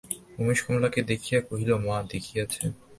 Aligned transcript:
উমেশ 0.39 0.59
কমলাকে 0.65 0.99
দেখাইয়া 1.09 1.41
কহিল, 1.47 1.71
মা 1.85 1.97
দিয়াছেন। 2.09 2.69